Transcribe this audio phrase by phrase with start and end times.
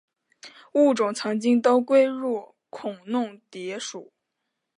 [0.73, 4.11] 物种曾经都归入孔弄蝶属。